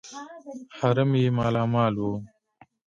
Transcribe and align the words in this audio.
حرم 0.77 1.11
یې 1.21 1.25
مالامال 1.37 1.93
وو. 1.97 2.13